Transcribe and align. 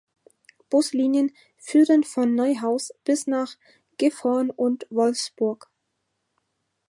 Buslinien 0.71 1.31
führen 1.57 2.03
von 2.03 2.33
Neuhaus 2.33 2.91
bis 3.03 3.27
nach 3.27 3.55
Gifhorn 3.99 4.49
und 4.49 4.87
Wolfsburg. 4.89 5.69